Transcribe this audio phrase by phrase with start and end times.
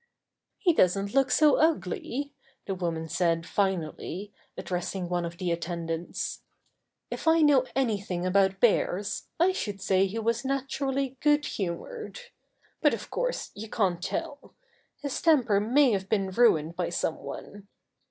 [0.57, 2.33] "He doesn't look so ugly,"
[2.65, 6.41] the woman said finally, addressing one of the attendants.
[7.11, 12.19] "If I know anything about bears, I should say he was naturally good humored.
[12.81, 14.55] But of course you can't tell.
[15.03, 17.67] His temper may have been ruined by some one.